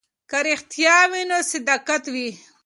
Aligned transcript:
که 0.29 0.37
رښتیا 0.47 0.97
وي 1.11 1.23
نو 1.29 1.37
صداقت 1.51 2.03
وي. 2.13 2.29